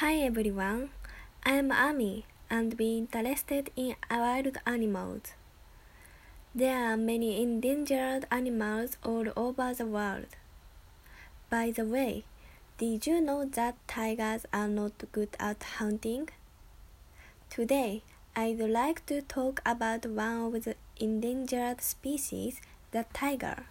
Hi 0.00 0.16
everyone, 0.16 0.90
I'm 1.42 1.72
Ami 1.72 2.26
and 2.50 2.76
be 2.76 2.98
interested 2.98 3.70
in 3.76 3.96
wild 4.10 4.58
animals. 4.66 5.32
There 6.54 6.76
are 6.76 6.98
many 6.98 7.42
endangered 7.42 8.26
animals 8.30 8.98
all 9.02 9.24
over 9.34 9.72
the 9.72 9.86
world. 9.86 10.36
By 11.48 11.70
the 11.70 11.86
way, 11.86 12.24
did 12.76 13.06
you 13.06 13.22
know 13.22 13.46
that 13.46 13.76
tigers 13.88 14.44
are 14.52 14.68
not 14.68 15.10
good 15.12 15.34
at 15.40 15.62
hunting? 15.78 16.28
Today, 17.48 18.02
I'd 18.36 18.60
like 18.60 19.06
to 19.06 19.22
talk 19.22 19.62
about 19.64 20.04
one 20.04 20.54
of 20.54 20.64
the 20.64 20.74
endangered 21.00 21.80
species, 21.80 22.60
the 22.90 23.06
tiger. 23.14 23.64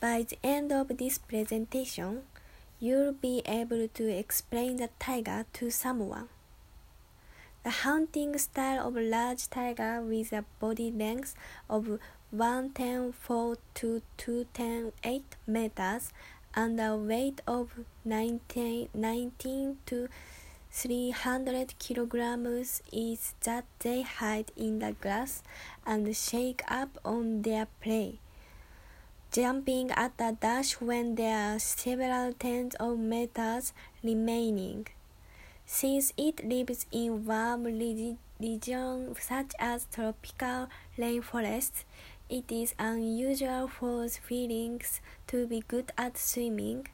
By 0.00 0.26
the 0.28 0.38
end 0.42 0.72
of 0.72 0.88
this 0.98 1.18
presentation, 1.18 2.22
you'll 2.80 3.12
be 3.12 3.42
able 3.44 3.88
to 3.88 4.08
explain 4.08 4.76
the 4.76 4.88
tiger 4.98 5.44
to 5.52 5.70
someone. 5.70 6.28
The 7.64 7.70
hunting 7.70 8.38
style 8.38 8.86
of 8.86 8.96
a 8.96 9.00
large 9.00 9.50
tiger 9.50 10.00
with 10.00 10.32
a 10.32 10.44
body 10.60 10.90
length 10.90 11.34
of 11.68 11.98
110.4 12.34 13.56
to 13.74 14.02
210.8 14.16 15.22
meters 15.46 16.12
and 16.54 16.80
a 16.80 16.96
weight 16.96 17.40
of 17.46 17.70
19, 18.04 18.88
19 18.94 19.78
to 19.86 20.08
300 20.70 21.78
kilograms 21.78 22.82
is 22.92 23.34
that 23.42 23.64
they 23.80 24.02
hide 24.02 24.52
in 24.56 24.78
the 24.78 24.92
grass 24.92 25.42
and 25.84 26.14
shake 26.16 26.62
up 26.68 26.98
on 27.04 27.42
their 27.42 27.66
prey 27.80 28.20
jumping 29.38 29.88
at 29.92 30.10
a 30.18 30.32
dash 30.32 30.80
when 30.80 31.14
there 31.14 31.54
are 31.54 31.60
several 31.60 32.32
tens 32.32 32.74
of 32.80 32.98
meters 32.98 33.72
remaining. 34.02 34.84
Since 35.64 36.12
it 36.16 36.44
lives 36.44 36.86
in 36.90 37.24
warm 37.24 37.62
regions 37.62 39.16
such 39.20 39.52
as 39.60 39.86
tropical 39.92 40.66
rainforests, 40.98 41.84
it 42.28 42.50
is 42.50 42.74
unusual 42.80 43.68
for 43.68 44.08
felines 44.08 45.00
to 45.28 45.46
be 45.46 45.62
good 45.68 45.92
at 45.96 46.18
swimming 46.18 46.88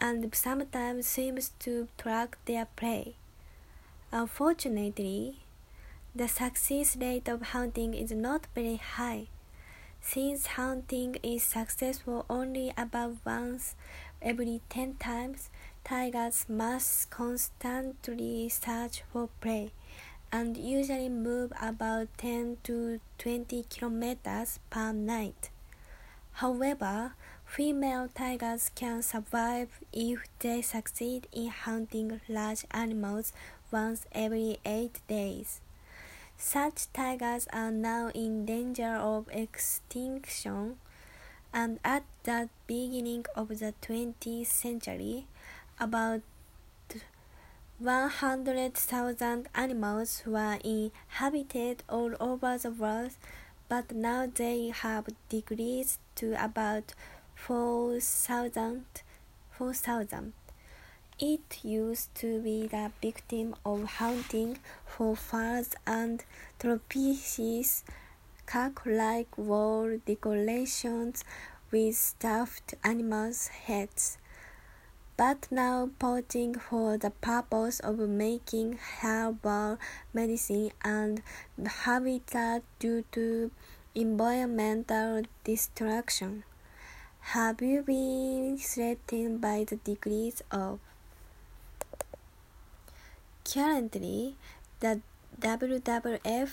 and 0.00 0.34
sometimes 0.34 1.06
seems 1.06 1.52
to 1.58 1.88
track 1.98 2.38
their 2.46 2.64
prey. 2.64 3.16
Unfortunately, 4.10 5.36
the 6.14 6.28
success 6.28 6.96
rate 6.96 7.28
of 7.28 7.52
hunting 7.52 7.92
is 7.92 8.10
not 8.10 8.46
very 8.54 8.76
high. 8.76 9.26
Since 10.06 10.46
hunting 10.60 11.16
is 11.22 11.42
successful 11.42 12.26
only 12.28 12.74
about 12.76 13.16
once 13.24 13.74
every 14.20 14.60
10 14.68 14.96
times, 14.96 15.48
tigers 15.82 16.44
must 16.46 17.08
constantly 17.08 18.50
search 18.50 19.02
for 19.10 19.30
prey 19.40 19.72
and 20.30 20.58
usually 20.58 21.08
move 21.08 21.54
about 21.60 22.08
10 22.18 22.58
to 22.64 23.00
20 23.16 23.64
kilometers 23.70 24.60
per 24.68 24.92
night. 24.92 25.48
However, 26.32 27.14
female 27.46 28.08
tigers 28.14 28.70
can 28.74 29.02
survive 29.02 29.80
if 29.90 30.24
they 30.38 30.60
succeed 30.60 31.28
in 31.32 31.48
hunting 31.48 32.20
large 32.28 32.66
animals 32.72 33.32
once 33.72 34.04
every 34.12 34.58
8 34.66 35.00
days. 35.08 35.62
Such 36.36 36.92
tigers 36.92 37.46
are 37.52 37.70
now 37.70 38.10
in 38.14 38.44
danger 38.44 38.96
of 38.96 39.28
extinction, 39.30 40.76
and 41.52 41.78
at 41.84 42.04
the 42.24 42.48
beginning 42.66 43.24
of 43.34 43.48
the 43.48 43.74
20th 43.80 44.46
century, 44.46 45.26
about 45.80 46.22
100,000 47.78 49.48
animals 49.54 50.22
were 50.26 50.58
inhabited 50.62 51.82
all 51.88 52.12
over 52.20 52.56
the 52.58 52.70
world, 52.70 53.12
but 53.68 53.92
now 53.92 54.26
they 54.32 54.68
have 54.68 55.08
decreased 55.28 55.98
to 56.16 56.32
about 56.42 56.94
4,000. 57.34 58.84
4,000. 59.50 60.32
It 61.20 61.64
used 61.64 62.12
to 62.16 62.40
be 62.40 62.66
the 62.66 62.90
victim 63.00 63.54
of 63.64 63.84
hunting 63.84 64.58
for 64.84 65.14
furs 65.14 65.70
and 65.86 66.24
trophies, 66.58 67.84
cake-like 68.48 69.38
wall 69.38 69.96
decorations 70.04 71.22
with 71.70 71.96
stuffed 71.96 72.74
animals' 72.82 73.46
heads, 73.46 74.18
but 75.16 75.46
now 75.52 75.88
poaching 76.00 76.56
for 76.56 76.98
the 76.98 77.10
purpose 77.10 77.78
of 77.78 78.00
making 78.00 78.80
herbal 79.00 79.78
medicine 80.12 80.72
and 80.82 81.22
habitat 81.64 82.64
due 82.80 83.04
to 83.12 83.52
environmental 83.94 85.22
destruction. 85.44 86.42
Have 87.20 87.62
you 87.62 87.82
been 87.82 88.58
threatened 88.58 89.40
by 89.40 89.62
the 89.62 89.76
decrease 89.76 90.42
of 90.50 90.80
Currently, 93.44 94.36
the 94.80 95.00
WWF, 95.38 96.50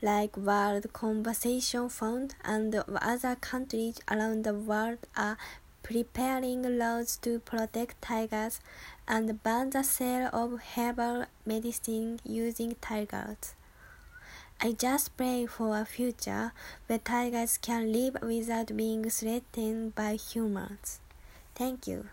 like 0.00 0.36
World 0.36 0.92
Conservation 0.92 1.88
Fund 1.88 2.34
and 2.44 2.74
other 2.74 3.36
countries 3.36 4.00
around 4.10 4.44
the 4.44 4.54
world 4.54 4.98
are 5.16 5.36
preparing 5.82 6.78
laws 6.78 7.16
to 7.18 7.38
protect 7.40 8.00
tigers 8.00 8.60
and 9.06 9.42
ban 9.42 9.70
the 9.70 9.82
sale 9.82 10.30
of 10.32 10.60
herbal 10.74 11.26
medicine 11.44 12.18
using 12.24 12.76
tigers. 12.80 13.54
I 14.60 14.72
just 14.72 15.16
pray 15.16 15.46
for 15.46 15.76
a 15.76 15.84
future 15.84 16.52
where 16.86 16.98
tigers 16.98 17.58
can 17.58 17.92
live 17.92 18.16
without 18.22 18.76
being 18.76 19.08
threatened 19.10 19.94
by 19.94 20.14
humans. 20.14 21.00
Thank 21.54 21.86
you. 21.86 22.08